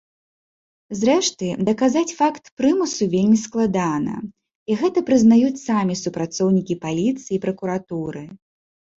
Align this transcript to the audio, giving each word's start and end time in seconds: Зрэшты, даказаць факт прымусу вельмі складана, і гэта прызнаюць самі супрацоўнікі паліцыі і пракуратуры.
Зрэшты, 0.99 1.47
даказаць 1.67 2.13
факт 2.21 2.47
прымусу 2.61 3.07
вельмі 3.11 3.37
складана, 3.41 4.15
і 4.69 4.77
гэта 4.81 4.99
прызнаюць 5.09 5.61
самі 5.67 5.93
супрацоўнікі 6.03 6.79
паліцыі 6.87 7.33
і 7.37 7.39
пракуратуры. 7.45 8.23